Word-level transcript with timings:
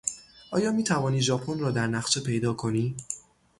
آیا 0.51 0.71
میتوانی 0.71 1.21
ژاپن 1.21 1.59
را 1.59 1.71
در 1.71 1.87
نقشه 1.87 2.21
پیدا 2.21 2.53
کنی؟ 2.53 2.95